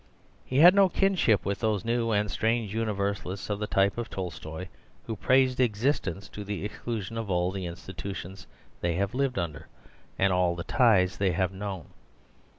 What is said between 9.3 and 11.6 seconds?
under, and all the ties they have